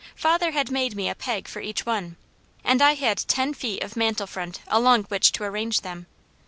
[0.15, 2.17] Father had made me a peg for each one,
[2.63, 6.07] and I had ten feet of mantel front along which to arrange them.